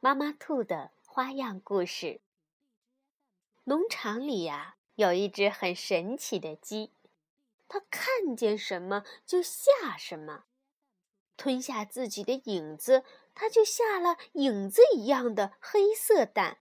[0.00, 2.20] 妈妈兔的花样故事。
[3.64, 6.92] 农场里呀，有一只很神奇的鸡，
[7.66, 10.44] 它看见什么就下什么，
[11.36, 13.02] 吞下自己的影子，
[13.34, 16.58] 它就下了影子一样的黑色蛋；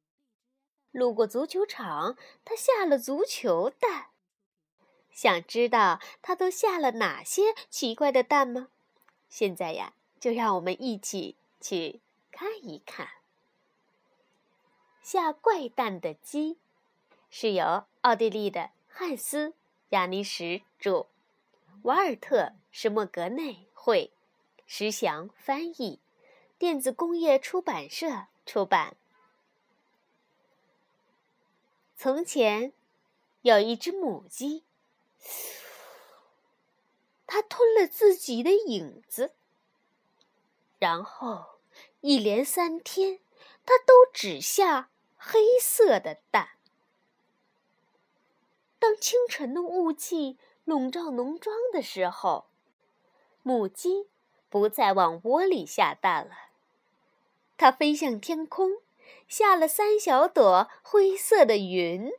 [0.91, 4.07] 路过足球场，它下了足球蛋。
[5.11, 8.69] 想知道它都下了哪些奇怪的蛋吗？
[9.29, 13.09] 现在呀，就让我们一起去看一看。
[15.09, 16.57] 下怪蛋的鸡，
[17.29, 19.51] 是由奥地利的汉斯·
[19.91, 21.07] 亚尼什著，
[21.83, 22.37] 瓦尔特·
[22.71, 24.11] 施莫格内绘，
[24.65, 26.01] 石祥翻译，
[26.57, 28.97] 电子工业出版社出版。
[31.95, 32.73] 从前，
[33.43, 34.65] 有一只母鸡，
[37.25, 39.31] 它吞了自己的影子，
[40.79, 41.61] 然后
[42.01, 43.21] 一连三天，
[43.65, 44.89] 它都只下。
[45.17, 46.51] 黑色的蛋。
[48.79, 52.45] 当清晨的雾气笼罩农庄的时候，
[53.41, 54.07] 母鸡
[54.49, 56.35] 不再往窝里下蛋了，
[57.57, 58.81] 它飞向天空，
[59.27, 62.11] 下了三小朵灰色的云。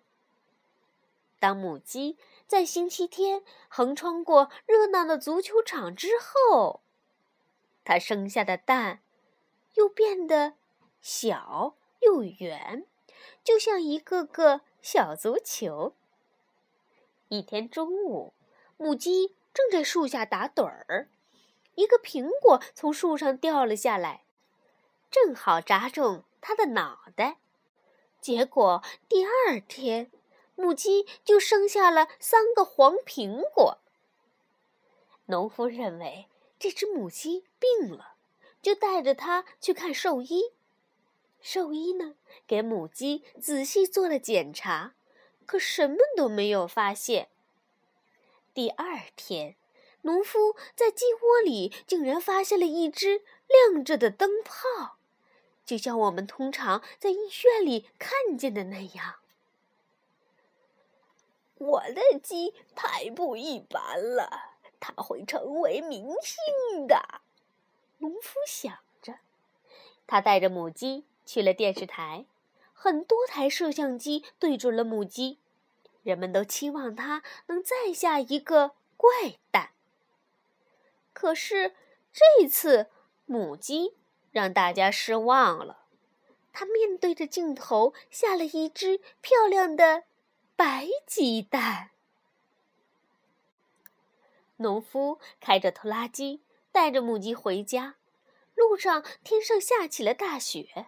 [1.39, 6.83] 当母鸡在星期天横穿过热闹的足球场之后，
[7.85, 9.03] 它生下的蛋
[9.75, 10.55] 又变得
[11.01, 11.78] 小。
[12.01, 12.87] 又圆，
[13.43, 15.95] 就像一个个小足球。
[17.29, 18.33] 一天中午，
[18.77, 21.09] 母鸡正在树下打盹儿，
[21.75, 24.25] 一个苹果从树上掉了下来，
[25.11, 27.39] 正好砸中它的脑袋。
[28.21, 30.11] 结果第二天，
[30.55, 33.79] 母鸡就生下了三个黄苹果。
[35.27, 36.29] 农夫认为
[36.59, 38.15] 这只母鸡病了，
[38.63, 40.53] 就带着它去看兽医。
[41.41, 42.15] 兽医呢，
[42.47, 44.95] 给母鸡仔细做了检查，
[45.47, 47.29] 可什么都没有发现。
[48.53, 49.57] 第二天，
[50.03, 54.97] 农夫在鸡窝里竟然发现了一只亮着的灯泡，
[55.65, 59.17] 就像我们通常在医院里看见的那样。
[61.55, 67.21] 我的鸡太不一般了，它会成为明星的。
[67.99, 69.19] 农夫想着，
[70.07, 71.05] 他带着母鸡。
[71.29, 72.25] 去了电视台，
[72.73, 75.39] 很多台摄像机对准了母鸡，
[76.03, 79.73] 人们都期望它能再下一个怪蛋。
[81.13, 81.75] 可是
[82.15, 82.87] 这次
[83.27, 83.93] 母鸡
[84.33, 85.85] 让大家失望了，
[86.55, 90.05] 它面对着镜头下了一只漂亮的
[90.57, 91.91] 白鸡蛋。
[94.57, 96.41] 农夫开着拖拉机
[96.73, 97.97] 带着母鸡回家，
[98.55, 100.87] 路上天上下起了大雪。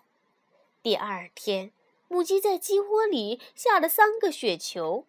[0.82, 1.72] 第二天，
[2.08, 5.04] 母鸡在鸡窝里下了三个雪球，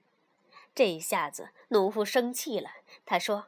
[0.76, 2.72] 这一下子农夫生气了。
[3.06, 3.48] 他说：“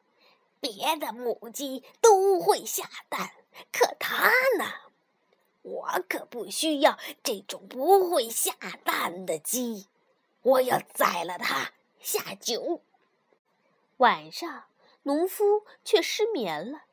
[0.61, 3.31] 别的母鸡都会下蛋，
[3.73, 4.93] 可它呢？
[5.63, 8.53] 我可不需要这种不会下
[8.85, 9.87] 蛋的鸡，
[10.43, 12.79] 我要宰了它下酒。”
[13.97, 14.63] 晚上，
[15.03, 16.83] 农夫却失眠了。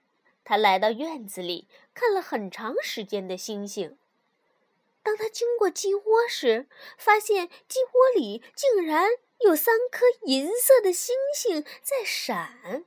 [0.42, 3.96] 他来到院子里，看了很长时间的星星。
[5.02, 6.68] 当他经过鸡窝时，
[6.98, 9.08] 发现鸡窝里竟然
[9.40, 12.84] 有三颗银色的星星在闪。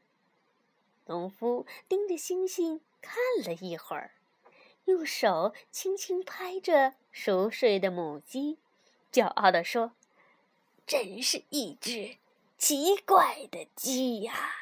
[1.06, 4.12] 农夫盯着星星看了一会儿，
[4.86, 8.60] 用手轻轻拍着熟睡的母鸡，
[9.12, 9.94] 骄傲地说
[10.88, 12.18] ：“真是一只
[12.58, 14.56] 奇怪的鸡呀！”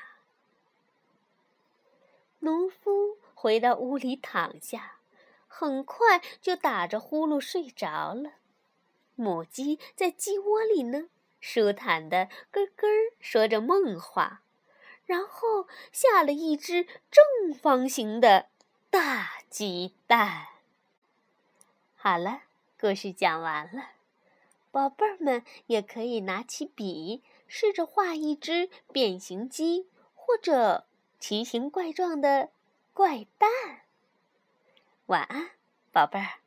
[2.40, 5.01] 农夫回到屋里躺下。
[5.54, 8.32] 很快就打着呼噜睡着了，
[9.16, 11.10] 母鸡在鸡窝里呢，
[11.42, 12.88] 舒坦的咯咯
[13.20, 14.44] 说着梦话，
[15.06, 18.48] 然后下了一只正方形的
[18.90, 20.48] 大鸡蛋。
[21.96, 22.44] 好了，
[22.80, 23.90] 故事讲完了，
[24.72, 30.88] 宝贝儿们也可以拿起笔，试着画一只变形鸡或者
[31.20, 32.50] 奇形怪状的
[32.94, 33.50] 怪蛋。
[35.12, 35.50] 晚安，
[35.92, 36.41] 宝贝儿。